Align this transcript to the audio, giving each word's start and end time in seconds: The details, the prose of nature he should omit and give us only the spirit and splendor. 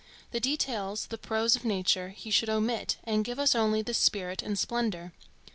The 0.31 0.39
details, 0.39 1.05
the 1.05 1.17
prose 1.19 1.55
of 1.55 1.63
nature 1.63 2.09
he 2.09 2.31
should 2.31 2.49
omit 2.49 2.97
and 3.03 3.23
give 3.23 3.37
us 3.37 3.53
only 3.53 3.83
the 3.83 3.93
spirit 3.93 4.41
and 4.41 4.57
splendor. 4.57 5.11